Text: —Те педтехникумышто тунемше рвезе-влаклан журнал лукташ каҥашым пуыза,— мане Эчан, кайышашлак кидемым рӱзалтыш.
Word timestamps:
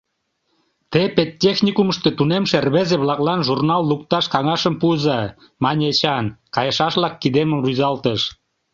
—Те 0.91 1.01
педтехникумышто 1.15 2.09
тунемше 2.17 2.57
рвезе-влаклан 2.65 3.39
журнал 3.47 3.81
лукташ 3.89 4.25
каҥашым 4.33 4.75
пуыза,— 4.81 5.21
мане 5.63 5.83
Эчан, 5.91 6.25
кайышашлак 6.55 7.13
кидемым 7.21 7.59
рӱзалтыш. 7.65 8.21